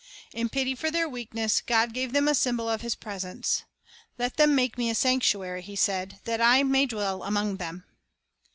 [0.33, 3.65] In pity for their weakness, God gave them a symbol of His presence.
[4.17, 7.83] "Let them make Me a sanctuary," He said; "that I may dwell among them."